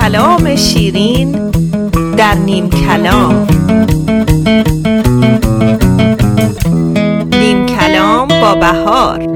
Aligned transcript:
کلام 0.00 0.56
شیرین 0.56 1.50
در 2.16 2.34
نیم 2.34 2.70
کلام. 2.70 3.46
نیم 7.32 7.66
کلام 7.66 8.28
با 8.28 8.54
بهار. 8.54 9.26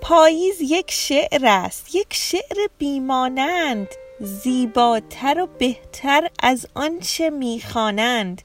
پاییز 0.00 0.60
یک 0.60 0.90
شعر 0.90 1.46
است 1.46 1.94
یک 1.94 2.06
شعر 2.10 2.56
بیمانند 2.78 3.88
زیباتر 4.20 5.40
و 5.40 5.48
بهتر 5.58 6.28
از 6.42 6.66
آنچه 6.74 7.30
می‌خوانند. 7.30 8.42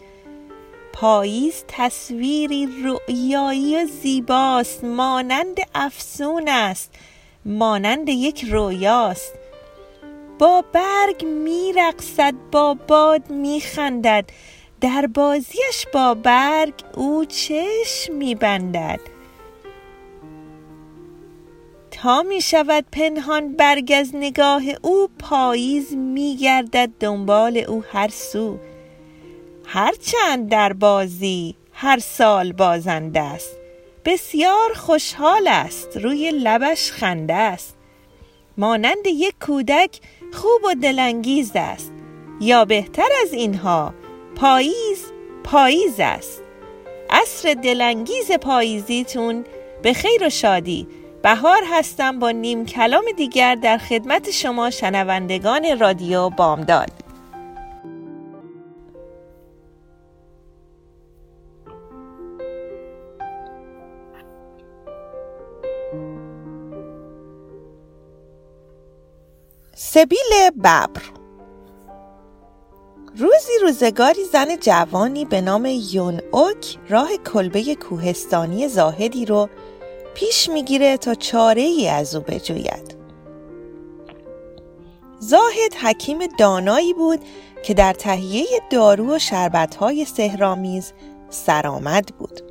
پاییز 0.96 1.64
تصویری 1.68 2.70
رؤیایی 2.84 3.84
و 3.84 3.86
زیباست 3.86 4.84
مانند 4.84 5.58
افسون 5.76 6.48
است 6.48 6.92
مانند 7.46 8.10
یک 8.10 8.46
رویاست 8.46 9.34
با 10.40 10.64
برگ 10.74 11.26
میرقصد 11.26 12.34
با 12.52 12.74
باد 12.88 13.30
میخندد 13.30 14.26
در 14.82 15.08
بازیش 15.08 15.86
با 15.94 16.14
برگ 16.14 16.74
او 16.94 17.26
چشم 17.26 18.14
میبندد. 18.14 19.00
تا 21.92 22.24
می 22.24 22.42
شود 22.42 22.86
پنهان 22.92 23.54
برگ 23.54 23.94
از 23.96 24.16
نگاه 24.16 24.64
او 24.82 25.10
پاییز 25.20 25.94
می 25.94 26.36
گردد 26.36 26.90
دنبال 27.00 27.58
او 27.58 27.84
هر 27.92 28.08
سو. 28.08 28.58
هرچند 29.76 30.50
در 30.50 30.74
بازی 30.74 31.56
هر 31.74 32.00
سال 32.00 32.52
بازنده 32.52 33.20
است. 33.20 33.58
بسیار 34.06 34.74
خوشحال 34.76 35.48
است 35.48 35.98
روی 35.98 36.32
لبش 36.32 36.92
خنده 36.92 37.34
است. 37.34 37.76
مانند 38.58 39.08
یک 39.08 39.36
کودک 39.42 40.00
خوب 40.34 40.64
و 40.64 40.76
دلانگیز 40.82 41.52
است. 41.56 41.92
یا 42.42 42.66
بهتر 42.66 43.10
از 43.22 43.34
اینها 43.34 43.94
پاییز 44.36 45.12
پاییز 45.44 45.96
است. 46.00 46.42
عصر 47.10 47.54
دلانگیز 47.54 48.32
پاییزیتون 48.32 49.44
به 49.82 49.94
خیر 49.94 50.28
و 50.28 50.30
شادی. 50.30 50.88
بهار 51.24 51.62
هستم 51.72 52.20
با 52.20 52.32
نیم 52.32 52.66
کلام 52.66 53.06
دیگر 53.18 53.56
در 53.56 53.78
خدمت 53.78 54.32
شما 54.32 54.70
شنوندگان 54.70 55.80
رادیو 55.80 56.30
بامداد. 56.30 57.05
سبیل 69.78 70.50
ببر. 70.56 71.02
روزی 73.18 73.52
روزگاری 73.62 74.24
زن 74.24 74.58
جوانی 74.62 75.26
به 75.26 75.42
نام 75.42 75.66
یون 75.92 76.22
اوک 76.32 76.78
راه 76.90 77.10
کلبه 77.34 77.76
کوهستانی 77.76 78.68
زاهدی 78.68 79.26
رو 79.26 79.50
پیش 80.14 80.50
می‌گیره 80.50 80.98
تا 80.98 81.14
چاره 81.14 81.62
ای 81.62 81.88
از 81.90 82.16
او 82.16 82.22
بجوید. 82.22 82.96
زاهد 85.20 85.74
حکیم 85.84 86.20
دانایی 86.40 86.94
بود 86.94 87.20
که 87.64 87.74
در 87.74 87.94
تهیه 87.94 88.46
دارو 88.72 89.16
و 89.16 89.20
شربتهای 89.20 90.06
سهرامیز 90.06 90.94
سرآمد 91.30 92.06
بود. 92.20 92.42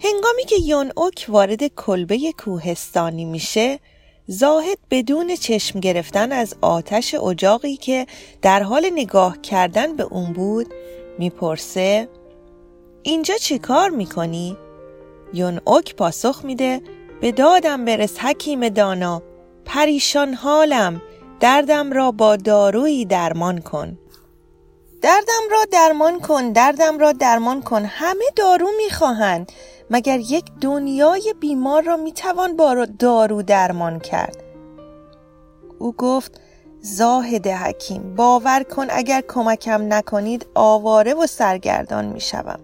هنگامی 0.00 0.44
که 0.44 0.56
یون 0.64 0.92
اوک 0.96 1.26
وارد 1.28 1.66
کلبه 1.66 2.32
کوهستانی 2.38 3.24
میشه 3.24 3.80
زاهد 4.32 4.78
بدون 4.90 5.36
چشم 5.36 5.80
گرفتن 5.80 6.32
از 6.32 6.54
آتش 6.60 7.14
اجاقی 7.14 7.76
که 7.76 8.06
در 8.42 8.62
حال 8.62 8.90
نگاه 8.92 9.40
کردن 9.40 9.96
به 9.96 10.02
اون 10.02 10.32
بود 10.32 10.66
می‌پرسه 11.18 12.08
اینجا 13.02 13.34
چی 13.34 13.58
کار 13.58 13.90
می‌کنی؟ 13.90 14.56
یون 15.34 15.60
اوک 15.64 15.94
پاسخ 15.94 16.44
میده 16.44 16.80
به 17.20 17.32
دادم 17.32 17.84
برس 17.84 18.18
حکیم 18.18 18.68
دانا 18.68 19.22
پریشان 19.64 20.34
حالم 20.34 21.02
دردم 21.40 21.92
را 21.92 22.10
با 22.10 22.36
دارویی 22.36 23.04
درمان 23.04 23.60
کن 23.60 23.98
دردم 25.02 25.42
را 25.50 25.64
درمان 25.72 26.20
کن 26.20 26.52
دردم 26.52 26.98
را 26.98 27.12
درمان 27.12 27.62
کن 27.62 27.84
همه 27.84 28.24
دارو 28.36 28.68
می‌خواهند 28.76 29.52
مگر 29.90 30.18
یک 30.18 30.44
دنیای 30.60 31.34
بیمار 31.40 31.82
را 31.82 31.96
می‌توان 31.96 32.56
با 32.56 32.86
دارو 32.98 33.42
درمان 33.42 33.98
کرد؟ 33.98 34.36
او 35.78 35.92
گفت 35.92 36.40
زاهد 36.80 37.46
حکیم 37.46 38.14
باور 38.14 38.62
کن 38.62 38.86
اگر 38.90 39.22
کمکم 39.28 39.92
نکنید 39.94 40.46
آواره 40.54 41.14
و 41.14 41.26
سرگردان 41.26 42.04
می‌شوم. 42.06 42.60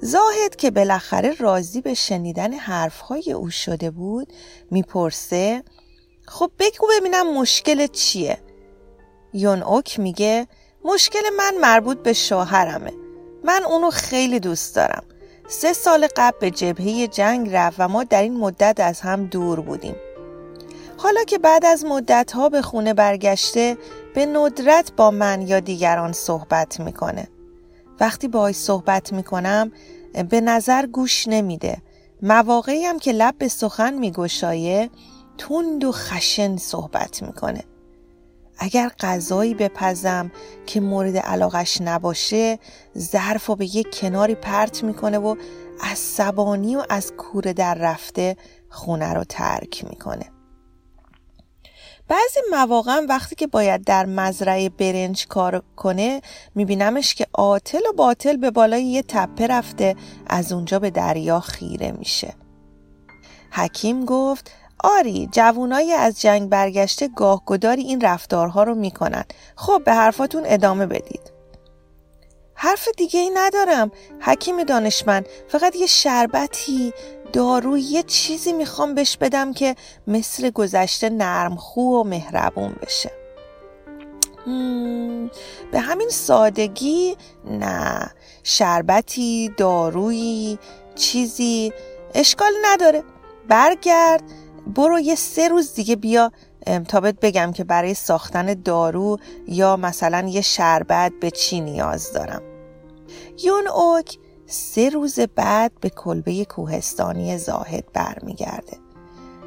زاهد 0.00 0.56
که 0.56 0.70
بالاخره 0.70 1.34
راضی 1.38 1.80
به 1.80 1.94
شنیدن 1.94 2.52
حرفهای 2.52 3.32
او 3.32 3.50
شده 3.50 3.90
بود 3.90 4.32
می‌پرسه 4.70 5.62
خب 6.26 6.50
بگو 6.58 6.86
ببینم 7.00 7.34
مشکل 7.34 7.86
چیه؟ 7.86 8.38
یون 9.32 9.62
اوک 9.62 10.00
میگه 10.00 10.46
مشکل 10.84 11.22
من 11.38 11.54
مربوط 11.60 11.98
به 11.98 12.12
شوهرمه. 12.12 12.92
من 13.44 13.62
اونو 13.64 13.90
خیلی 13.90 14.40
دوست 14.40 14.76
دارم. 14.76 15.04
سه 15.48 15.72
سال 15.72 16.08
قبل 16.16 16.38
به 16.40 16.50
جبهه 16.50 17.06
جنگ 17.06 17.50
رفت 17.52 17.76
و 17.80 17.88
ما 17.88 18.04
در 18.04 18.22
این 18.22 18.36
مدت 18.36 18.80
از 18.80 19.00
هم 19.00 19.26
دور 19.26 19.60
بودیم. 19.60 19.96
حالا 20.96 21.24
که 21.24 21.38
بعد 21.38 21.64
از 21.64 21.84
مدت 21.84 22.32
ها 22.32 22.48
به 22.48 22.62
خونه 22.62 22.94
برگشته 22.94 23.76
به 24.14 24.26
ندرت 24.26 24.92
با 24.96 25.10
من 25.10 25.42
یا 25.42 25.60
دیگران 25.60 26.12
صحبت 26.12 26.80
می‌کنه. 26.80 27.28
وقتی 28.00 28.28
باهاش 28.28 28.54
صحبت 28.54 29.12
می‌کنم 29.12 29.72
به 30.30 30.40
نظر 30.40 30.86
گوش 30.86 31.28
نمیده. 31.28 31.76
مواقعی 32.22 32.84
هم 32.84 32.98
که 32.98 33.12
لب 33.12 33.34
به 33.38 33.48
سخن 33.48 33.94
میگشایه 33.94 34.90
تند 35.38 35.84
و 35.84 35.92
خشن 35.92 36.56
صحبت 36.56 37.22
می‌کنه. 37.22 37.64
اگر 38.66 38.90
غذایی 39.00 39.54
بپزم 39.54 40.30
که 40.66 40.80
مورد 40.80 41.16
علاقش 41.16 41.80
نباشه 41.80 42.58
ظرف 42.98 43.50
و 43.50 43.56
به 43.56 43.76
یک 43.76 44.00
کناری 44.00 44.34
پرت 44.34 44.84
می‌کنه 44.84 45.18
و 45.18 45.36
از 45.80 45.98
سبانی 45.98 46.76
و 46.76 46.84
از 46.90 47.12
کوره 47.12 47.52
در 47.52 47.74
رفته 47.74 48.36
خونه 48.70 49.12
رو 49.12 49.24
ترک 49.24 49.84
می‌کنه. 49.84 50.24
بعضی 52.08 52.40
مواقع 52.50 53.00
وقتی 53.08 53.34
که 53.34 53.46
باید 53.46 53.84
در 53.84 54.06
مزرعه 54.06 54.68
برنج 54.68 55.26
کار 55.26 55.62
کنه 55.76 56.20
میبینمش 56.54 57.14
که 57.14 57.26
عاطل 57.34 57.82
و 57.90 57.92
باطل 57.96 58.36
به 58.36 58.50
بالای 58.50 58.84
یه 58.84 59.02
تپه 59.02 59.46
رفته 59.46 59.96
از 60.26 60.52
اونجا 60.52 60.78
به 60.78 60.90
دریا 60.90 61.40
خیره 61.40 61.92
میشه. 61.92 62.34
حکیم 63.50 64.04
گفت 64.04 64.50
آری 64.84 65.28
جوونای 65.32 65.92
از 65.92 66.20
جنگ 66.20 66.48
برگشته 66.48 67.08
گاهگداری 67.08 67.82
این 67.82 68.00
رفتارها 68.00 68.62
رو 68.62 68.74
می‌کنن. 68.74 69.24
خب 69.56 69.82
به 69.84 69.92
حرفاتون 69.92 70.42
ادامه 70.46 70.86
بدید. 70.86 71.32
حرف 72.54 72.88
دیگه 72.96 73.20
ای 73.20 73.30
ندارم. 73.34 73.90
حکیم 74.20 74.62
دانشمند 74.62 75.28
فقط 75.48 75.76
یه 75.76 75.86
شربتی 75.86 76.92
دارو 77.32 77.78
یه 77.78 78.02
چیزی 78.02 78.52
می‌خوام 78.52 78.94
بهش 78.94 79.16
بدم 79.16 79.52
که 79.52 79.76
مثل 80.06 80.50
گذشته 80.50 81.10
نرمخو 81.10 81.80
و 81.80 82.04
مهربون 82.04 82.76
بشه. 82.82 83.10
به 85.72 85.80
همین 85.80 86.08
سادگی؟ 86.08 87.16
نه. 87.44 88.10
شربتی 88.42 89.54
دارویی 89.56 90.58
چیزی. 90.94 91.72
اشکال 92.14 92.52
نداره. 92.64 93.02
برگرد. 93.48 94.22
برو 94.66 95.00
یه 95.00 95.14
سه 95.14 95.48
روز 95.48 95.74
دیگه 95.74 95.96
بیا 95.96 96.32
تا 96.88 97.00
بهت 97.00 97.20
بگم 97.20 97.52
که 97.52 97.64
برای 97.64 97.94
ساختن 97.94 98.54
دارو 98.54 99.18
یا 99.48 99.76
مثلا 99.76 100.28
یه 100.28 100.40
شربت 100.40 101.12
به 101.20 101.30
چی 101.30 101.60
نیاز 101.60 102.12
دارم. 102.12 102.42
یون 103.44 103.68
اوک 103.68 104.18
سه 104.46 104.88
روز 104.88 105.20
بعد 105.20 105.72
به 105.80 105.90
کلبه 105.90 106.44
کوهستانی 106.44 107.38
زاهد 107.38 107.84
برمیگرده. 107.92 108.76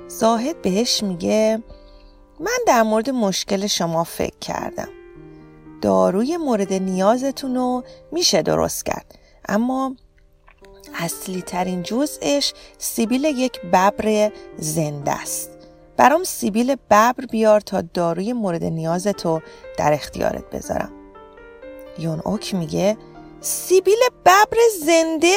زاهد 0.07 0.61
بهش 0.61 1.03
میگه 1.03 1.63
من 2.39 2.57
در 2.67 2.83
مورد 2.83 3.09
مشکل 3.09 3.67
شما 3.67 4.03
فکر 4.03 4.39
کردم. 4.41 4.89
داروی 5.81 6.37
مورد 6.37 6.73
نیازتون 6.73 7.55
رو 7.55 7.83
میشه 8.11 8.41
درست 8.41 8.85
کرد 8.85 9.19
اما 9.49 9.95
اصلی 10.95 11.41
ترین 11.41 11.83
جزءش 11.83 12.53
سیبیل 12.77 13.23
یک 13.23 13.61
ببر 13.61 14.31
زنده 14.57 15.11
است. 15.11 15.49
برام 15.97 16.23
سیبیل 16.23 16.75
ببر 16.75 17.25
بیار 17.31 17.59
تا 17.61 17.81
داروی 17.81 18.33
مورد 18.33 18.63
نیازتو 18.63 19.41
در 19.77 19.93
اختیارت 19.93 20.49
بذارم. 20.49 20.91
یون 21.99 22.21
اوک 22.25 22.55
میگه 22.55 22.97
سیبیل 23.41 23.99
ببر 24.25 24.57
زنده؟ 24.85 25.35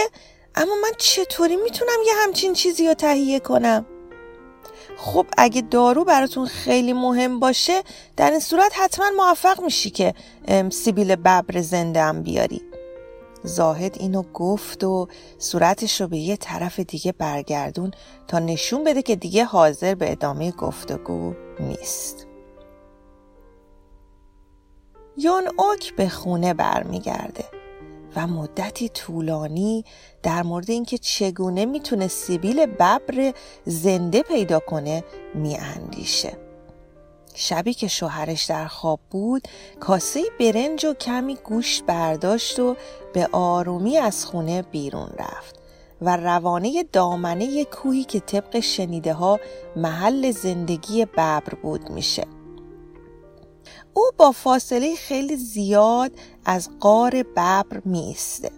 اما 0.55 0.75
من 0.83 0.91
چطوری 0.99 1.57
می‌تونم 1.57 1.99
یه 2.07 2.13
همچین 2.17 2.53
چیزی 2.53 2.89
رو 2.89 2.95
تهیه 2.95 3.41
کنم؟ 3.41 3.87
خب 4.97 5.27
اگه 5.39 5.61
دارو 5.61 6.05
براتون 6.05 6.47
خیلی 6.47 6.93
مهم 6.93 7.41
باشه 7.41 7.83
در 8.17 8.31
این 8.31 8.41
صورت 8.41 8.73
حتما 8.77 9.11
موفق 9.17 9.61
میشی 9.61 9.91
که 9.91 10.15
سیبیل 10.71 11.17
ببر 11.17 11.61
زنده 11.61 12.03
هم 12.03 12.23
بیاری. 12.23 12.63
زاهد 13.45 13.97
اینو 13.99 14.23
گفت 14.23 14.85
و 14.85 15.09
صورتش 15.39 16.01
رو 16.01 16.09
به 16.09 16.19
یه 16.19 16.37
طرف 16.37 16.81
دیگه 16.81 17.13
برگردون 17.13 17.91
تا 18.29 18.39
نشون 18.39 18.85
بده 18.85 19.03
که 19.03 19.17
دیگه 19.17 19.45
حاضر 19.45 19.95
به 19.95 20.13
ادامه 20.13 20.51
گفتگو 20.51 21.35
نیست. 21.61 22.27
یون 25.17 25.49
اوک 25.59 25.97
به 25.97 26.09
خونه 26.09 26.55
برمیگرده 26.55 27.45
و 28.17 28.27
مدتی 28.27 28.89
طولانی 28.89 29.85
در 30.23 30.43
مورد 30.43 30.71
اینکه 30.71 30.99
چگونه 30.99 31.67
می‌تونه 31.67 32.09
سیبیل 32.09 32.67
ببر 32.67 33.33
زنده 33.65 34.23
پیدا 34.23 34.59
کنه 34.59 35.05
میاندیشه. 35.35 36.42
شبی 37.35 37.75
که 37.75 37.89
شوهرش 37.89 38.45
در 38.45 38.67
خواب 38.67 39.01
بود 39.11 39.49
کاسه 39.81 40.23
برنج 40.41 40.85
و 40.85 40.95
کمی 40.95 41.35
گوشت 41.35 41.85
برداشت 41.85 42.61
و 42.61 42.77
به 43.13 43.29
آرومی 43.33 43.99
از 43.99 44.25
خونه 44.25 44.63
بیرون 44.63 45.11
رفت 45.19 45.55
و 46.03 46.17
روانه 46.17 46.83
دامنه 46.93 47.65
کوهی 47.65 48.05
که 48.05 48.21
طبق 48.21 48.61
شنیده 48.61 49.13
ها 49.13 49.41
محل 49.77 50.31
زندگی 50.31 51.05
ببر 51.05 51.55
بود 51.63 51.91
میشه. 51.91 52.27
او 53.95 54.11
با 54.17 54.33
فاصله 54.33 54.95
خیلی 54.95 55.37
زیاد 55.37 56.13
از 56.45 56.71
قار 56.81 57.23
ببر 57.23 57.83
میسته 57.85 58.51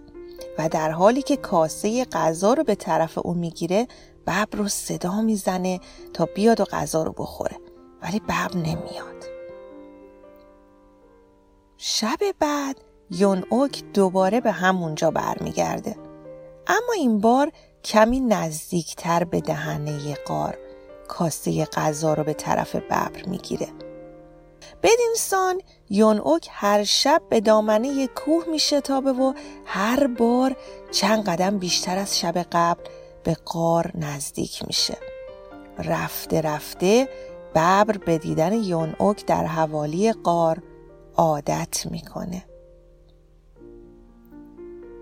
و 0.59 0.69
در 0.69 0.91
حالی 0.91 1.23
که 1.23 1.37
کاسه 1.37 2.05
غذا 2.05 2.53
رو 2.53 2.65
به 2.65 2.75
طرف 2.75 3.19
او 3.19 3.35
می‌گیره 3.35 3.89
ببر 4.27 4.47
رو 4.53 4.69
صدا 4.69 5.21
می‌زنه 5.21 5.81
تا 6.13 6.29
بیاد 6.35 6.61
و 6.61 6.65
غذا 6.65 7.03
رو 7.03 7.13
بخوره. 7.13 7.57
ولی 8.05 8.21
ببر 8.21 8.57
نمیاد. 8.57 9.25
شب 11.77 12.19
بعد 12.39 12.77
یون 13.11 13.45
اوک 13.51 13.85
دوباره 13.95 14.41
به 14.41 14.51
همونجا 14.53 15.11
برمیگرده. 15.11 15.97
اما 16.67 16.93
این 16.97 17.21
بار 17.21 17.53
کمی 17.85 18.21
نزدیکتر 18.21 19.25
به 19.25 19.41
دهنه 19.41 20.15
قار 20.15 20.59
کاسه 21.09 21.65
غذا 21.65 22.15
رو 22.15 22.25
به 22.25 22.33
طرف 22.33 22.77
ببر 22.77 23.25
می‌گیره. 23.27 23.69
بدین 24.83 25.15
سان 25.17 25.61
یون 25.91 26.19
اوک 26.19 26.49
هر 26.51 26.85
شب 26.85 27.23
به 27.29 27.41
دامنه 27.41 28.07
کوه 28.07 28.45
میشتابه 28.49 29.13
و 29.13 29.33
هر 29.65 30.07
بار 30.07 30.57
چند 30.91 31.29
قدم 31.29 31.59
بیشتر 31.59 31.99
از 31.99 32.19
شب 32.19 32.39
قبل 32.53 32.83
به 33.25 33.37
قار 33.45 33.91
نزدیک 33.95 34.65
میشه. 34.67 34.97
رفته 35.79 36.41
رفته 36.41 37.09
ببر 37.55 37.99
به 37.99 38.19
دیدن 38.19 38.53
یون 38.53 38.95
اوک 38.99 39.27
در 39.27 39.47
حوالی 39.47 40.13
قار 40.13 40.63
عادت 41.17 41.87
می‌کنه 41.91 42.45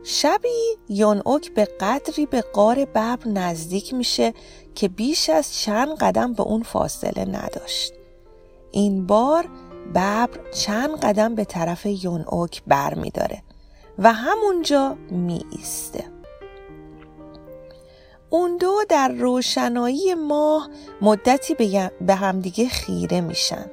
شبی 0.04 0.76
یون 0.88 1.22
اوک 1.24 1.54
به 1.54 1.64
قدری 1.64 2.26
به 2.26 2.40
قار 2.40 2.84
ببر 2.84 3.18
نزدیک 3.26 3.94
میشه 3.94 4.34
که 4.74 4.88
بیش 4.88 5.30
از 5.30 5.54
چند 5.54 5.98
قدم 5.98 6.32
به 6.32 6.42
اون 6.42 6.62
فاصله 6.62 7.24
نداشت 7.24 7.92
این 8.70 9.06
بار 9.06 9.48
ببر 9.94 10.28
چند 10.54 10.96
قدم 10.96 11.34
به 11.34 11.44
طرف 11.44 11.86
یون 11.86 12.24
اوک 12.28 12.62
بر 12.66 12.94
می 12.94 13.10
داره 13.10 13.42
و 13.98 14.12
همونجا 14.12 14.96
می 15.10 15.46
ایسته. 15.50 16.04
اون 18.32 18.56
دو 18.56 18.74
در 18.88 19.08
روشنایی 19.08 20.14
ماه 20.14 20.68
مدتی 21.00 21.54
به 22.00 22.14
همدیگه 22.14 22.68
خیره 22.68 23.20
میشن. 23.20 23.66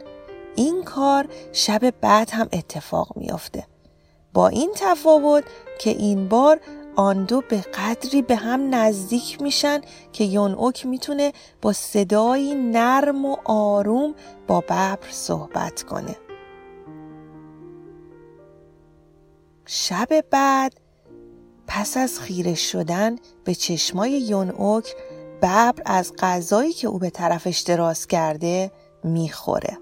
این 0.56 0.84
کار 0.84 1.28
شب 1.54 1.94
بعد 2.02 2.30
هم 2.32 2.50
اتفاق 2.54 3.18
میافته. 3.18 3.68
با 4.34 4.48
این 4.48 4.72
تفاوت 4.76 5.44
که 5.80 5.90
این 5.90 6.28
بار 6.28 6.60
آن 6.96 7.26
دو 7.26 7.42
به 7.42 7.62
قدری 7.62 8.22
به 8.22 8.36
هم 8.36 8.76
نزدیک 8.76 9.42
میشن 9.42 9.82
که 10.14 10.24
یون 10.24 10.54
اوک 10.54 10.86
می‌تونه 10.86 11.34
با 11.62 11.74
صدایی 11.74 12.56
نرم 12.56 13.26
و 13.26 13.36
آروم 13.46 14.16
با 14.48 14.62
ببر 14.62 14.98
صحبت 15.10 15.84
کنه 15.84 16.16
شب 19.66 20.08
بعد 20.32 20.79
پس 21.72 21.98
از 21.98 22.20
خیره 22.20 22.56
شدن 22.56 23.16
به 23.44 23.56
چشمای 23.56 24.12
یون 24.12 24.50
اوک 24.50 24.96
ببر 25.42 25.74
از 25.86 26.14
غذایی 26.20 26.74
که 26.74 26.88
او 26.88 27.00
به 27.00 27.10
طرفش 27.10 27.60
دراز 27.60 28.08
کرده 28.08 28.72
می‌خوره. 29.04 29.78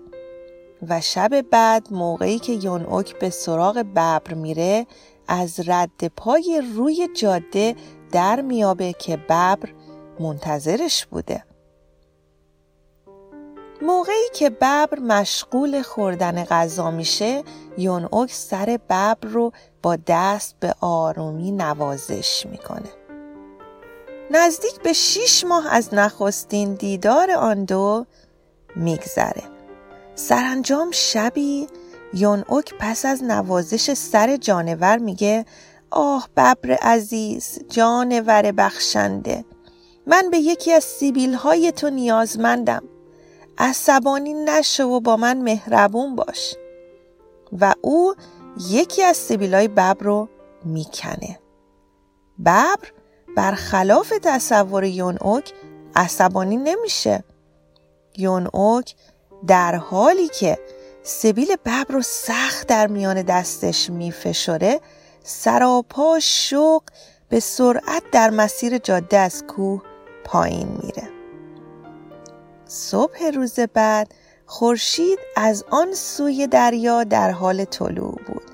و 0.90 1.02
شب 1.02 1.42
بعد 1.42 1.88
موقعی 1.92 2.40
که 2.40 2.54
یون 2.54 2.86
اوک 2.86 3.20
به 3.20 3.30
سراغ 3.30 3.78
ببر 3.78 4.34
میره 4.34 4.88
از 5.28 5.70
رد 5.70 6.08
پای 6.08 6.64
روی 6.76 7.10
جاده 7.16 7.76
در 8.12 8.42
میابه 8.42 8.94
که 8.94 9.18
ببر 9.18 9.70
منتظرش 10.20 11.06
بوده. 11.06 11.44
موقعی 13.82 14.30
که 14.34 14.50
ببر 14.50 15.00
مشغول 15.00 15.82
خوردن 15.82 16.44
غذا 16.44 16.92
میشه 16.92 17.44
یون 17.78 18.08
اوک 18.12 18.34
سر 18.34 18.66
ببر 18.90 19.16
رو 19.22 19.52
دست 19.96 20.56
به 20.60 20.76
آرومی 20.82 21.52
نوازش 21.52 22.46
می‌کنه. 22.52 22.90
نزدیک 24.32 24.82
به 24.84 24.94
شیش 24.94 25.46
ماه 25.46 25.74
از 25.74 25.94
نخستین 25.94 26.74
دیدار 26.74 27.32
آن 27.32 27.66
دو 27.66 28.06
میگذره. 28.76 29.44
سرانجام 30.16 30.92
شبی 30.92 31.68
یون 32.14 32.44
اوک 32.48 32.74
پس 32.80 33.06
از 33.06 33.24
نوازش 33.24 33.94
سر 33.94 34.38
جانور 34.38 34.98
میگه 34.98 35.46
آه 35.92 36.30
ببر 36.38 36.72
عزیز 36.82 37.60
جانور 37.70 38.52
بخشنده 38.52 39.46
من 40.08 40.30
به 40.30 40.38
یکی 40.38 40.74
از 40.74 40.84
سیبیل 40.84 41.34
های 41.34 41.72
تو 41.72 41.90
نیازمندم. 41.90 42.84
عصبانی 43.58 44.34
نشو 44.34 44.84
و 44.84 45.00
با 45.00 45.18
من 45.18 45.42
مهربون 45.42 46.16
باش. 46.16 46.56
و 47.60 47.74
او 47.82 48.16
یکی 48.60 49.04
از 49.04 49.18
سیبیل 49.18 49.54
های 49.54 49.68
ببر 49.68 49.94
رو 50.00 50.30
می‌کنه. 50.66 51.40
ببر 52.40 52.92
برخلاف 53.38 54.14
تصور 54.24 54.84
یون 54.84 55.18
اوک 55.22 55.54
عصبانی 55.96 56.58
نمیشه. 56.58 57.24
یون 58.18 58.50
اوک 58.54 58.96
در 59.48 59.76
حالی 59.76 60.28
که 60.28 60.58
سبیل 61.04 61.56
ببر 61.66 61.86
رو 61.90 62.02
سخت 62.02 62.68
در 62.68 62.88
میان 62.88 63.22
دستش 63.22 63.90
میفشره 63.90 64.82
سراپا 65.24 66.20
شوق 66.20 66.84
به 67.30 67.40
سرعت 67.40 68.04
در 68.12 68.30
مسیر 68.30 68.78
جاده 68.78 69.18
از 69.18 69.44
کوه 69.48 69.82
پایین 70.24 70.68
میره. 70.84 71.10
صبح 72.66 73.24
روز 73.34 73.60
بعد 73.60 74.14
خورشید 74.50 75.20
از 75.36 75.66
آن 75.70 75.94
سوی 75.94 76.48
دریا 76.48 77.04
در 77.04 77.32
حال 77.32 77.66
طلوع 77.66 78.16
بود 78.28 78.52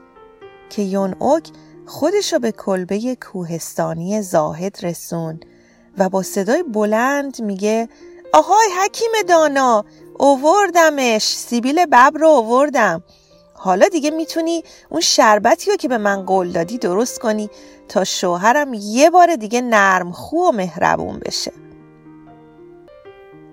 که 0.70 0.82
یون 0.82 1.16
اوک 1.20 1.50
خودش 1.86 2.34
به 2.34 2.52
کلبه 2.52 3.18
کوهستانی 3.22 4.22
زاهد 4.22 4.78
رسون 4.84 5.40
و 5.98 6.10
با 6.10 6.24
صدای 6.24 6.64
بلند 6.64 7.42
میگه 7.42 7.90
آهای 8.34 8.68
حکیم 8.84 9.12
دانا 9.28 9.86
اووردمش 10.20 11.24
سیبیل 11.24 11.86
ببر 11.86 12.10
رو 12.10 12.28
اووردم. 12.28 13.04
حالا 13.54 13.88
دیگه 13.88 14.12
می‌تونی 14.12 14.64
اون 14.90 15.02
شربتی 15.02 15.72
رو 15.72 15.78
که 15.78 15.88
به 15.88 15.98
من 15.98 16.26
قول 16.26 16.52
دادی 16.52 16.78
درست 16.78 17.20
کنی 17.20 17.50
تا 17.90 18.04
شوهرم 18.04 18.74
یه 18.74 19.10
بار 19.10 19.36
دیگه 19.36 19.62
نرم 19.62 20.12
خو 20.12 20.38
و 20.38 20.52
مهربون 20.52 21.20
بشه. 21.20 21.52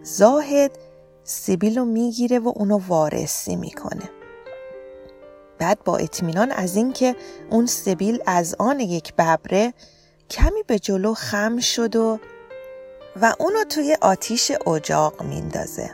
زاهد 0.03 0.90
سیبیل 1.31 1.79
رو 1.79 1.85
می‌گیره 1.85 2.39
و 2.39 2.53
اونو 2.57 2.81
وارسی 2.89 3.57
می‌کنه 3.57 4.11
بعد 5.59 5.85
با 5.85 5.97
اطمینان 5.97 6.51
از 6.51 6.77
اینکه 6.77 7.17
اون 7.51 7.67
سبیل 7.67 8.23
از 8.27 8.57
آن 8.59 8.81
یک 8.81 9.15
ببره 9.15 9.75
کمی 10.31 10.63
به 10.67 10.79
جلو 10.79 11.15
خم 11.15 11.59
شد 11.59 11.97
و 11.97 12.19
و 13.23 13.35
اونو 13.39 13.65
توی 13.65 13.97
آتیش 14.01 14.53
اجاق 14.67 15.23
میندازه 15.23 15.91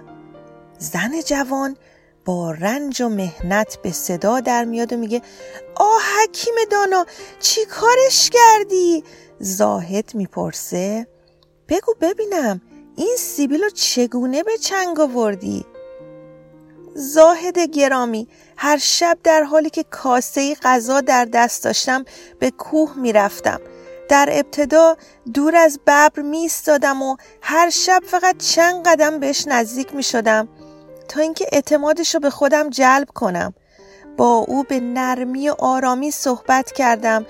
زن 0.79 1.21
جوان 1.27 1.77
با 2.25 2.51
رنج 2.51 3.03
و 3.03 3.09
مهنت 3.09 3.79
به 3.83 3.93
صدا 3.93 4.41
در 4.41 4.65
میاد 4.65 4.93
و 4.93 4.97
میگه 4.97 5.23
آه 5.75 6.03
حکیم 6.23 6.55
دانا 6.71 7.07
چی 7.41 7.65
کارش 7.65 8.31
کردی؟ 8.31 9.05
زاهد 9.39 10.15
می‌پرسه 10.15 11.07
بگو 11.69 11.95
ببینم 12.01 12.61
این 12.97 13.17
سیبیل 13.19 13.63
رو 13.63 13.71
چگونه 13.71 14.43
به 14.43 14.59
چنگ 14.59 15.01
آوردی؟ 15.01 15.67
زاهد 16.95 17.59
گرامی 17.59 18.29
هر 18.57 18.79
شب 18.79 19.19
در 19.25 19.43
حالی 19.43 19.71
که 19.71 19.83
کاسه 19.83 20.55
غذا 20.55 21.01
در 21.01 21.25
دست 21.25 21.65
داشتم 21.65 22.05
به 22.39 22.51
کوه 22.51 22.97
می‌رفتم. 22.97 23.61
در 24.09 24.29
ابتدا 24.33 24.97
دور 25.35 25.57
از 25.57 25.79
ببر 25.87 26.23
می 26.23 26.51
و 26.83 27.17
هر 27.43 27.71
شب 27.71 28.03
فقط 28.07 28.37
چند 28.39 28.89
قدم 28.89 29.21
بهش 29.21 29.45
نزدیک 29.47 29.95
می 29.95 30.03
شدم 30.03 30.49
تا 31.09 31.21
اینکه 31.21 31.47
اعتمادش 31.53 32.15
رو 32.15 32.21
به 32.21 32.31
خودم 32.31 32.71
جلب 32.71 33.09
کنم. 33.15 33.55
با 34.17 34.37
او 34.37 34.65
به 34.65 34.81
نرمی 34.81 35.49
و 35.49 35.55
آرامی 35.59 36.11
صحبت 36.11 36.73
کردم 36.73 37.27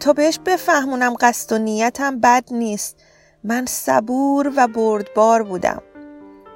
تا 0.00 0.12
بهش 0.12 0.38
بفهمونم 0.46 1.14
قصد 1.20 1.52
و 1.52 1.58
نیتم 1.58 2.20
بد 2.20 2.44
نیست. 2.50 2.96
من 3.44 3.66
صبور 3.66 4.52
و 4.56 4.68
بردبار 4.68 5.42
بودم. 5.42 5.82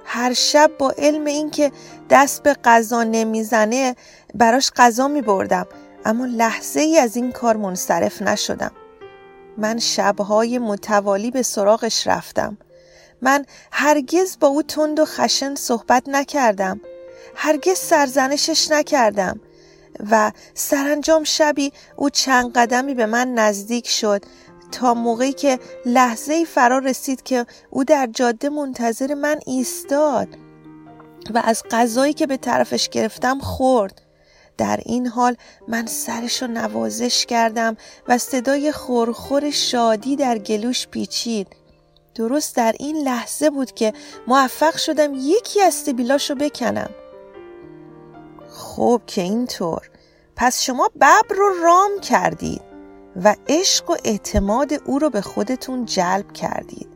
هر 0.05 0.33
شب 0.33 0.71
با 0.79 0.95
علم 0.99 1.25
اینکه 1.25 1.73
دست 2.11 2.43
به 2.43 2.57
غذا 2.65 3.03
نمی‌زنه 3.03 3.97
براش 4.35 4.71
غذا 4.77 5.09
می 5.09 5.23
بردم 5.23 5.67
اما 6.05 6.27
لحظه 6.27 6.81
ای 6.81 6.99
از 6.99 7.17
این 7.17 7.33
کار 7.33 7.57
منصرف 7.57 8.23
نشدم. 8.23 8.73
من 9.59 9.79
شبهای 9.79 10.59
متوالی 10.59 11.31
به 11.31 11.43
سراغش 11.43 12.07
رفتم. 12.07 12.59
من 13.23 13.47
هرگز 13.73 14.37
با 14.41 14.49
او 14.49 14.63
تند 14.63 15.01
و 15.01 15.05
خشن 15.05 15.55
صحبت 15.55 16.09
نکردم. 16.09 16.81
هرگز 17.37 17.79
سرزنشش 17.79 18.71
نکردم. 18.71 19.41
و 20.11 20.33
سرانجام 20.55 21.25
شبی 21.25 21.73
او 21.97 22.11
چند 22.11 22.53
قدمی 22.53 22.95
به 22.95 23.07
من 23.07 23.35
نزدیک 23.35 23.89
شد 23.89 24.25
تا 24.73 24.95
موقعی 24.95 25.33
که 25.33 25.59
لحظه 25.87 26.45
فرا 26.45 26.79
رسید 26.79 27.23
که 27.23 27.47
او 27.71 27.85
در 27.85 28.09
جاده 28.13 28.49
منتظر 28.49 29.15
من 29.15 29.41
ایستاد 29.47 30.29
و 31.35 31.43
از 31.45 31.63
غذایی 31.71 32.13
که 32.13 32.27
به 32.27 32.37
طرفش 32.37 32.89
گرفتم 32.89 33.39
خورد. 33.39 34.01
در 34.59 34.81
این 34.85 35.07
حال 35.07 35.37
من 35.69 35.87
سرش 35.87 36.43
رو 36.43 36.49
نوازش 36.49 37.27
کردم 37.27 37.77
و 38.09 38.19
صدای 38.19 38.73
خورخور 38.73 39.51
شادی 39.51 40.17
در 40.17 40.39
گلوش 40.39 40.89
پیچید. 40.89 41.47
درست 42.15 42.57
در 42.57 42.75
این 42.79 42.97
لحظه 42.97 43.51
بود 43.51 43.73
که 43.73 43.93
موفق 44.27 44.77
شدم 44.77 45.13
یکی 45.15 45.61
از 45.63 45.75
سبیلاش 45.75 46.31
رو 46.31 46.37
بکنم. 46.37 46.91
خب 48.51 49.03
که 49.07 49.23
اینطور. 49.23 49.91
پس 50.37 50.63
شما 50.63 50.91
ببر 50.97 51.23
رو 51.31 51.49
رام 51.63 52.01
کردید. 52.03 52.74
و 53.17 53.37
عشق 53.49 53.91
و 53.91 53.97
اعتماد 54.05 54.73
او 54.85 54.99
رو 54.99 55.11
به 55.11 55.21
خودتون 55.21 55.85
جلب 55.85 56.33
کردید. 56.33 56.89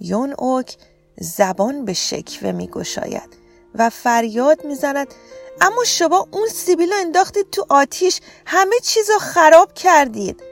یون 0.00 0.34
اوک 0.38 0.76
زبان 1.18 1.84
به 1.84 1.92
شکوه 1.92 2.52
می 2.52 2.66
گشاید 2.68 3.36
و 3.74 3.90
فریاد 3.90 4.64
می‌زند 4.64 5.14
اما 5.60 5.84
شما 5.84 6.28
اون 6.30 6.48
سیبیل 6.48 6.92
رو 6.92 6.98
انداختید 6.98 7.50
تو 7.50 7.66
آتیش 7.68 8.20
همه 8.46 8.76
چیز 8.82 9.10
رو 9.10 9.18
خراب 9.18 9.72
کردید. 9.74 10.42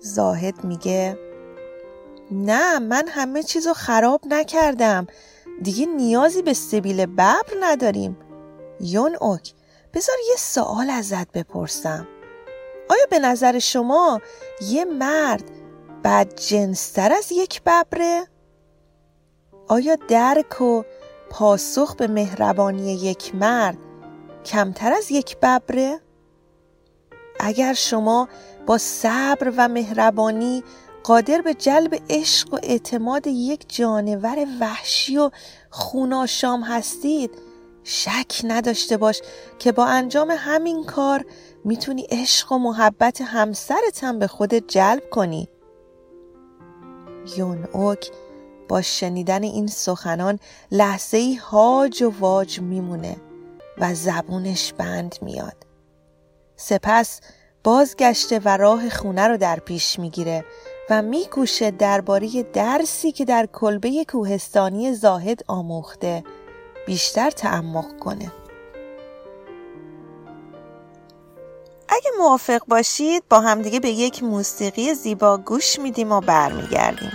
زاهد 0.00 0.64
میگه 0.64 1.18
نه 2.30 2.78
من 2.78 3.08
همه 3.08 3.42
چیز 3.42 3.66
رو 3.66 3.74
خراب 3.74 4.20
نکردم. 4.24 5.06
دیگه 5.62 5.86
نیازی 5.86 6.42
به 6.42 6.54
سیبیل 6.54 7.06
ببر 7.06 7.42
نداریم. 7.60 8.16
یون 8.80 9.16
اوک 9.20 9.52
بذار 9.94 10.16
یه 10.30 10.36
سوال 10.36 10.90
ازت 10.90 11.32
بپرسم. 11.32 12.06
آیا 12.88 13.06
به 13.10 13.18
نظر 13.18 13.58
شما 13.58 14.20
یه 14.60 14.84
مرد 14.84 15.44
بد 16.04 16.34
جنستر 16.34 17.12
از 17.12 17.32
یک 17.32 17.62
ببره؟ 17.62 18.26
آیا 19.68 19.96
درک 20.08 20.60
و 20.60 20.82
پاسخ 21.30 21.96
به 21.96 22.06
مهربانی 22.06 22.94
یک 22.94 23.34
مرد 23.34 23.78
کمتر 24.44 24.92
از 24.92 25.10
یک 25.10 25.36
ببره؟ 25.36 26.00
اگر 27.40 27.72
شما 27.72 28.28
با 28.66 28.78
صبر 28.78 29.52
و 29.56 29.68
مهربانی 29.68 30.64
قادر 31.02 31.40
به 31.40 31.54
جلب 31.54 32.02
عشق 32.10 32.54
و 32.54 32.58
اعتماد 32.62 33.26
یک 33.26 33.76
جانور 33.76 34.46
وحشی 34.60 35.18
و 35.18 35.30
خوناشام 35.70 36.62
هستید 36.62 37.30
شک 37.90 38.40
نداشته 38.44 38.96
باش 38.96 39.20
که 39.58 39.72
با 39.72 39.86
انجام 39.86 40.34
همین 40.38 40.84
کار 40.84 41.24
می‌تونی 41.64 42.06
عشق 42.10 42.52
و 42.52 42.58
محبت 42.58 43.20
همسرت 43.20 44.04
هم 44.04 44.18
به 44.18 44.26
خودت 44.26 44.64
جلب 44.68 45.10
کنی. 45.10 45.48
یون 47.36 47.64
اوک 47.72 48.10
با 48.68 48.82
شنیدن 48.82 49.42
این 49.42 49.66
سخنان 49.66 50.38
لحظه 50.70 51.16
ای 51.16 51.34
هاج 51.34 52.02
و 52.02 52.12
واج 52.20 52.60
میمونه 52.60 53.16
و 53.78 53.94
زبونش 53.94 54.72
بند 54.72 55.16
میاد. 55.22 55.66
سپس 56.56 57.20
بازگشته 57.64 58.40
و 58.44 58.56
راه 58.56 58.88
خونه 58.88 59.28
رو 59.28 59.36
در 59.36 59.58
پیش 59.58 59.98
می‌گیره 59.98 60.44
و 60.90 61.02
میکوشه 61.02 61.70
درباره 61.70 62.42
درسی 62.42 63.12
که 63.12 63.24
در 63.24 63.48
کلبه 63.52 64.04
کوهستانی 64.08 64.94
زاهد 64.94 65.40
آموخته. 65.46 66.24
بیشتر 66.88 67.30
تعمق 67.30 67.98
کنه. 67.98 68.32
اگه 71.88 72.10
موافق 72.18 72.60
باشید 72.68 73.22
با 73.30 73.40
همدیگه 73.40 73.80
به 73.80 73.90
یک 73.90 74.22
موسیقی 74.22 74.94
زیبا 74.94 75.36
گوش 75.36 75.78
میدیم 75.78 76.12
و 76.12 76.20
برمیگردیم. 76.20 77.12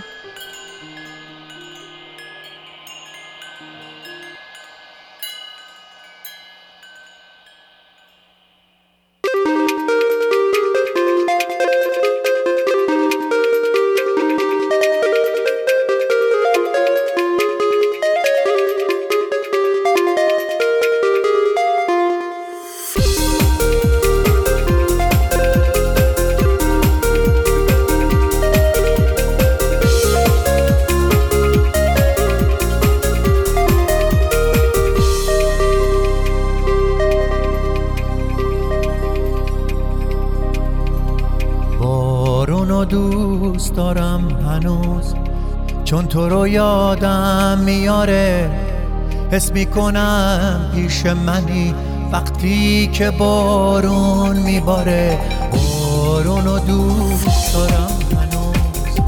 حس 49.34 49.52
می‌کنم 49.52 50.70
پیش 50.74 51.06
منی. 51.06 51.74
وقتی 52.12 52.86
که 52.92 53.10
بارون 53.10 54.36
میباره 54.36 55.18
بارون 55.52 56.46
و 56.46 56.58
دوست 56.58 57.52
دارم 57.52 57.98
هنوز. 58.16 59.00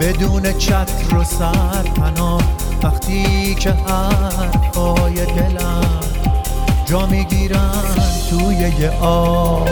بدون 0.00 0.58
چتر 0.58 1.16
و 1.16 1.24
سرپناه 1.24 2.42
وقتی 2.82 3.54
که 3.54 3.70
حرفای 3.70 5.14
دلم 5.14 6.00
جا 6.86 7.06
می‌گیرن 7.06 7.84
توی 8.30 8.72
یه 8.80 8.90
آب. 9.00 9.68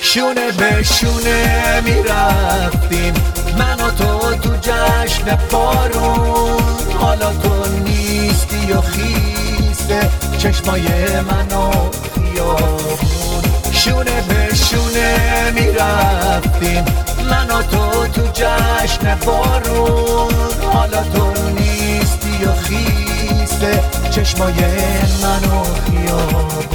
شونه 0.00 0.52
به 0.52 0.82
شونه 0.82 1.82
می‌رفتیم. 1.84 3.14
من 3.58 3.80
و 3.80 3.90
تو 3.90 4.34
تو 4.36 4.56
جشن 4.60 5.38
بارون 5.50 6.62
حالا 7.00 7.32
تو 7.32 7.64
نیستی 7.84 8.72
و 8.72 8.80
خیسته 8.80 10.10
چشمای 10.38 10.82
من 11.20 11.56
و 11.56 11.70
خیابون. 12.14 13.42
شونه 13.72 14.22
به 14.28 14.54
شونه 14.54 15.50
می‌رفتیم. 15.54 16.84
من 17.30 17.50
و 17.50 17.62
تو 17.62 18.06
تو 18.06 18.22
جشن 18.32 19.18
بارون 19.26 20.32
حالا 20.72 21.02
تو 21.02 21.32
نیستی 21.50 22.44
و 22.44 22.52
خیسته 22.52 23.82
چشمای 24.10 24.54
من 25.22 25.44
و 25.44 25.64
خیابون. 25.64 26.73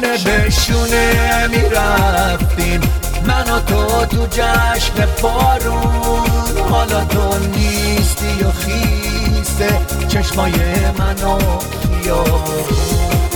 شونه 0.00 0.18
به 0.24 0.50
شونه 0.50 1.46
می‌رفتیم 1.46 2.80
من 3.26 3.50
و 3.50 3.60
تو 3.60 4.06
تو 4.06 4.26
جشن 4.26 5.06
بارون. 5.22 6.60
حالا 6.70 7.04
تو 7.04 7.38
نیستی 7.38 8.42
و 8.44 8.50
خیسته. 8.50 9.80
چشمای 10.08 10.52
منو 10.98 11.38
خیابون. 12.02 12.64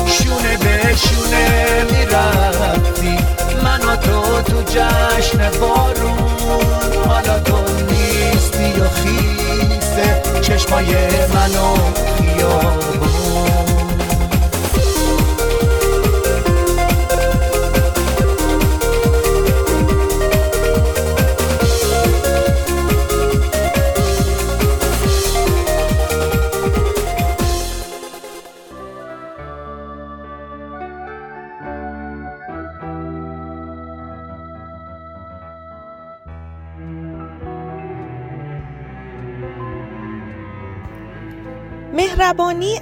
شونه 0.06 0.56
به 0.56 0.96
شونه 0.96 1.84
می‌رفتیم 1.90 3.26
من 3.62 3.80
و 3.80 3.96
تو 3.96 4.42
تو 4.42 4.62
جشن 4.62 5.50
بارون. 5.60 6.64
حالا 7.08 7.38
تو 7.38 7.58
نیستی 7.90 8.80
و 8.80 8.88
خیسته. 8.88 10.22
چشمای 10.42 10.86
منو 11.34 11.74
خیابون. 12.18 13.13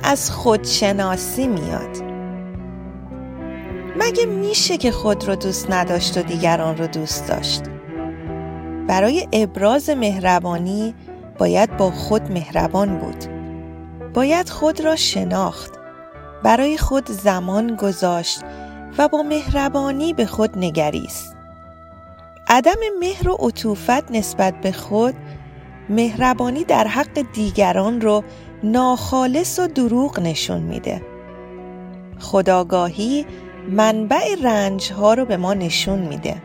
از 0.03 0.31
خودشناسی 0.31 1.47
میاد. 1.47 2.13
مگه 3.97 4.27
میشه 4.27 4.77
که 4.77 4.91
خود 4.91 5.29
رو 5.29 5.37
دوست 5.37 5.71
نداشت 5.71 6.19
و 6.19 6.23
دیگران 6.23 6.77
رو 6.77 6.87
دوست 6.87 7.29
داشت؟ 7.29 7.63
برای 8.89 9.29
ابراز 9.33 9.91
مهربانی 9.91 10.95
باید 11.39 11.77
با 11.77 11.91
خود 11.91 12.33
مهربان 12.33 12.99
بود. 12.99 13.25
باید 14.15 14.49
خود 14.49 14.81
را 14.81 14.97
شناخت. 14.97 15.71
برای 16.43 16.79
خود 16.79 17.11
زمان 17.11 17.77
گذاشت 17.77 18.41
و 18.99 19.09
با 19.09 19.23
مهربانی 19.23 20.13
به 20.13 20.27
خود 20.27 20.59
نگریست. 20.59 21.37
عدم 22.49 22.79
مهر 23.01 23.29
و 23.29 23.37
عطوفت 23.41 24.11
نسبت 24.11 24.61
به 24.61 24.73
خود 24.73 25.15
مهربانی 25.89 26.65
در 26.65 26.87
حق 26.87 27.25
دیگران 27.33 28.01
رو 28.01 28.25
ناخالص 28.63 29.59
و 29.59 29.67
دروغ 29.67 30.21
نشون 30.21 30.61
میده 30.63 31.03
خداگاهی 32.21 33.27
منبع 33.71 34.35
رنج 34.43 34.93
ها 34.93 35.15
رو 35.15 35.25
به 35.25 35.37
ما 35.37 35.55
نشون 35.55 35.99
میده 35.99 36.43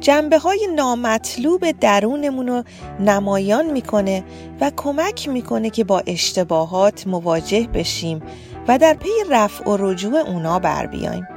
جنبه 0.00 0.38
های 0.38 0.68
نامطلوب 0.76 1.70
درونمون 1.70 2.46
رو 2.46 2.64
نمایان 3.00 3.70
می‌کنه 3.70 4.24
و 4.60 4.70
کمک 4.76 5.28
می‌کنه 5.28 5.70
که 5.70 5.84
با 5.84 6.02
اشتباهات 6.06 7.06
مواجه 7.06 7.68
بشیم 7.74 8.22
و 8.68 8.78
در 8.78 8.94
پی 8.94 9.10
رفع 9.30 9.70
و 9.70 9.76
رجوع 9.80 10.16
اونا 10.16 10.58
بر 10.58 10.86
بیایم. 10.86 11.28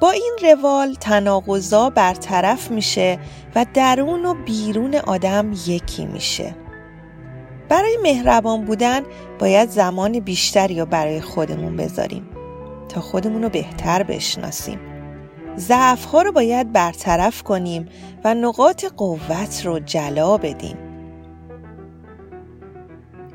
با 0.00 0.10
این 0.10 0.36
روال 0.42 0.94
تناقضا 0.94 1.90
برطرف 1.90 2.70
میشه 2.70 3.18
و 3.54 3.66
درون 3.74 4.24
و 4.24 4.34
بیرون 4.34 4.94
آدم 4.94 5.52
یکی 5.66 6.06
میشه. 6.06 6.54
برای 7.68 7.98
مهربان 8.02 8.64
بودن 8.64 9.00
باید 9.38 9.68
زمان 9.68 10.20
بیشتری 10.20 10.80
رو 10.80 10.86
برای 10.86 11.20
خودمون 11.20 11.76
بذاریم 11.76 12.28
تا 12.88 13.00
خودمون 13.00 13.42
رو 13.42 13.48
بهتر 13.48 14.02
بشناسیم. 14.02 14.80
ضعف 15.56 16.04
ها 16.04 16.22
رو 16.22 16.32
باید 16.32 16.72
برطرف 16.72 17.42
کنیم 17.42 17.88
و 18.24 18.34
نقاط 18.34 18.84
قوت 18.84 19.62
رو 19.64 19.78
جلا 19.78 20.36
بدیم. 20.36 20.76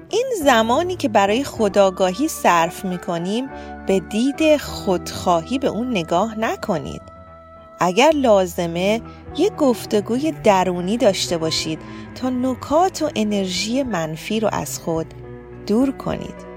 این 0.10 0.26
زمانی 0.44 0.96
که 0.96 1.10
برای 1.10 1.44
خداگاهی 1.44 2.28
صرف 2.28 2.86
می 2.86 2.98
کنیم 2.98 3.50
به 3.88 4.00
دید 4.00 4.58
خودخواهی 4.58 5.60
به 5.60 5.68
اون 5.68 5.92
نگاه 5.92 6.40
نکنید. 6.40 7.02
اگر 7.80 8.12
لازمه 8.12 9.02
یه 9.38 9.50
گفتگوی 9.50 10.32
درونی 10.44 10.98
داشته 10.98 11.38
باشید 11.38 11.80
تا 12.16 12.30
نکات 12.30 13.02
و 13.02 13.10
انرژی 13.16 13.84
منفی 13.84 14.40
رو 14.40 14.50
از 14.52 14.80
خود 14.80 15.14
دور 15.68 15.92
کنید. 15.92 16.56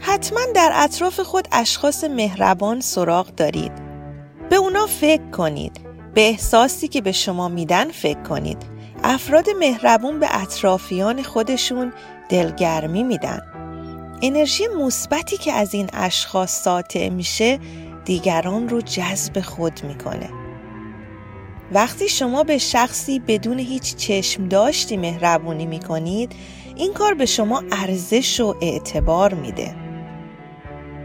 حتما 0.00 0.40
در 0.54 0.70
اطراف 0.74 1.20
خود 1.20 1.48
اشخاص 1.52 2.04
مهربان 2.04 2.80
سراغ 2.80 3.34
دارید. 3.34 3.72
به 4.50 4.56
اونا 4.56 4.86
فکر 4.86 5.30
کنید 5.30 5.80
به 6.14 6.28
احساسی 6.28 6.88
که 6.88 7.00
به 7.00 7.12
شما 7.12 7.48
میدن 7.48 7.88
فکر 7.88 8.22
کنید 8.22 8.71
افراد 9.04 9.50
مهربون 9.58 10.20
به 10.20 10.42
اطرافیان 10.42 11.22
خودشون 11.22 11.92
دلگرمی 12.28 13.02
میدن. 13.02 13.40
انرژی 14.22 14.64
مثبتی 14.78 15.36
که 15.36 15.52
از 15.52 15.74
این 15.74 15.90
اشخاص 15.92 16.62
ساطع 16.62 17.08
میشه 17.08 17.58
دیگران 18.04 18.68
رو 18.68 18.80
جذب 18.80 19.40
خود 19.40 19.80
می‌کنه. 19.84 20.30
وقتی 21.72 22.08
شما 22.08 22.44
به 22.44 22.58
شخصی 22.58 23.18
بدون 23.18 23.58
هیچ 23.58 23.96
چشم 23.96 24.48
داشتی 24.48 24.96
مهربونی 24.96 25.66
می‌کنید 25.66 26.32
این 26.76 26.92
کار 26.92 27.14
به 27.14 27.26
شما 27.26 27.62
ارزش 27.72 28.40
و 28.40 28.54
اعتبار 28.62 29.34
میده. 29.34 29.74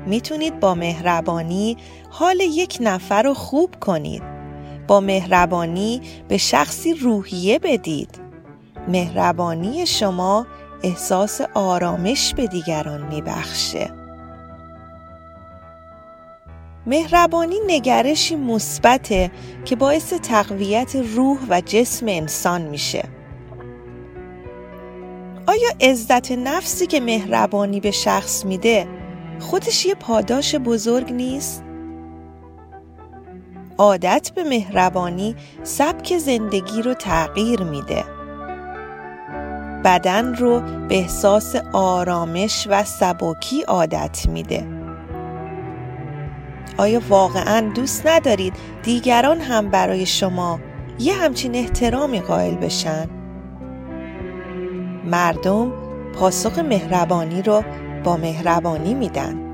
می‌تونید 0.05 0.59
با 0.59 0.75
مهربانی 0.75 1.77
حال 2.09 2.39
یک 2.39 2.77
نفر 2.81 3.21
رو 3.23 3.33
خوب 3.33 3.75
کنید. 3.79 4.36
با 4.87 4.99
مهربانی 4.99 6.01
به 6.27 6.37
شخصی 6.37 6.93
روحیه 6.93 7.59
بدید. 7.59 8.19
مهربانی 8.87 9.85
شما 9.85 10.47
احساس 10.83 11.41
آرامش 11.53 12.33
به 12.33 12.47
دیگران 12.47 13.07
میبخشه. 13.07 13.89
مهربانی 16.85 17.55
نگرشی 17.67 18.35
مثبته 18.35 19.31
که 19.65 19.75
باعث 19.75 20.13
تقویت 20.13 20.95
روح 20.95 21.37
و 21.49 21.61
جسم 21.65 22.05
انسان 22.09 22.61
میشه. 22.61 23.03
آیا 25.47 25.69
عزت 25.81 26.31
نفسی 26.31 26.87
که 26.87 26.99
مهربانی 26.99 27.79
به 27.79 27.91
شخص 27.91 28.45
میده 28.45 28.87
خودش 29.39 29.85
یه 29.85 29.95
پاداش 29.95 30.55
بزرگ 30.55 31.13
نیست؟ 31.13 31.63
عادت 33.77 34.31
به 34.35 34.43
مهربانی 34.43 35.35
سبک 35.63 36.17
زندگی 36.17 36.81
رو 36.81 36.93
تغییر 36.93 37.63
میده. 37.63 38.03
بدن 39.83 40.35
رو 40.35 40.59
به 40.59 40.97
احساس 40.97 41.55
آرامش 41.73 42.67
و 42.69 42.83
سبکی 42.83 43.61
عادت 43.61 44.25
میده. 44.29 44.67
آیا 46.77 47.01
واقعا 47.09 47.71
دوست 47.75 48.07
ندارید 48.07 48.53
دیگران 48.83 49.39
هم 49.41 49.69
برای 49.69 50.05
شما 50.05 50.59
یه 50.99 51.13
همچین 51.13 51.55
احترامی 51.55 52.21
قائل 52.21 52.55
بشن؟ 52.55 53.09
مردم 55.05 55.71
پاسخ 56.19 56.59
مهربانی 56.59 57.41
رو 57.41 57.63
با 58.03 58.17
مهربانی 58.17 58.93
میدن. 58.93 59.46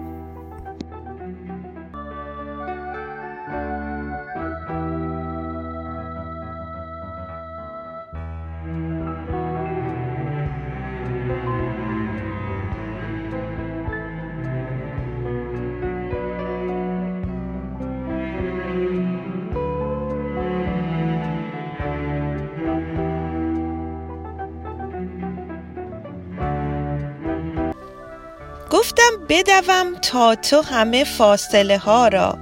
بدوم 29.29 29.95
تا 30.01 30.35
تو 30.35 30.61
همه 30.61 31.03
فاصله 31.03 31.77
ها 31.77 32.07
را 32.07 32.37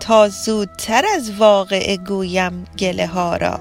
تا 0.00 0.28
زودتر 0.28 1.04
از 1.14 1.32
واقعه 1.38 1.96
گویم 1.96 2.64
گله 2.78 3.06
ها 3.06 3.36
را. 3.36 3.60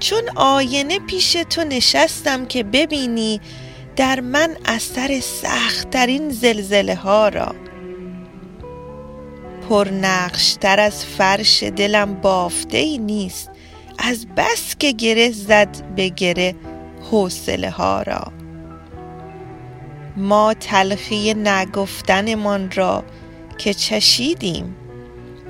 چون 0.00 0.22
آینه 0.36 0.98
پیش 0.98 1.32
تو 1.32 1.64
نشستم 1.64 2.46
که 2.46 2.62
ببینی 2.62 3.40
در 3.96 4.20
من 4.20 4.56
اثر 4.64 5.20
سختترین 5.20 6.30
زلزله 6.30 6.94
ها 6.94 7.28
را. 7.28 7.54
پر 9.68 9.88
تر 10.60 10.80
از 10.80 11.04
فرش 11.04 11.62
دلم 11.62 12.14
بافته 12.14 12.78
ای 12.78 12.98
نیست 12.98 13.50
از 13.98 14.26
بس 14.36 14.76
که 14.78 14.92
گره 14.92 15.30
زد 15.30 15.94
به 15.96 16.08
گره 16.08 16.54
حوصله 17.10 17.70
ها 17.70 18.02
را. 18.02 18.35
ما 20.16 20.54
تلخی 20.54 21.34
نگفتنمان 21.34 22.70
را 22.70 23.04
که 23.58 23.74
چشیدیم. 23.74 24.76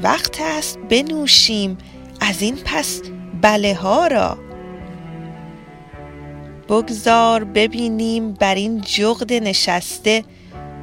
وقت 0.02 0.40
است 0.40 0.78
بنوشیم 0.78 1.78
از 2.20 2.42
این 2.42 2.58
پس 2.64 3.02
بله 3.42 3.74
ها 3.74 4.06
را. 4.06 4.38
بگذار 6.68 7.44
ببینیم 7.44 8.32
بر 8.32 8.54
این 8.54 8.80
جغد 8.80 9.32
نشسته 9.32 10.24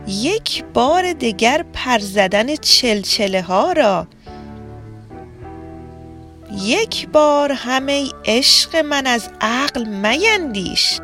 یک 0.08 0.64
بار 0.74 1.14
دگر 1.14 1.66
پر 1.74 2.00
زدن 2.00 2.56
چلچله 2.56 3.42
ها 3.42 3.72
را. 3.72 4.08
یک 6.62 7.08
بار 7.08 7.52
همه 7.52 8.10
عشق 8.26 8.76
من 8.76 9.08
از 9.08 9.30
عقل 9.42 9.84
میندیش. 9.86 11.00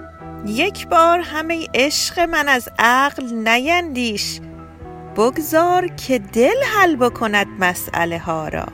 یک 0.50 0.88
بار 0.88 1.20
همه 1.20 1.68
عشق 1.74 2.20
من 2.20 2.48
از 2.48 2.70
عقل 2.80 3.34
نیندیش. 3.34 4.40
بگذار 5.18 5.88
که 5.88 6.20
دل 6.20 6.64
حل 6.76 6.96
بکند 6.96 7.48
مسئله 7.60 8.20
ها 8.20 8.48
را. 8.48 8.66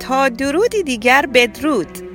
تا 0.00 0.28
درودی 0.28 0.82
دیگر 0.82 1.26
بدرود. 1.34 2.07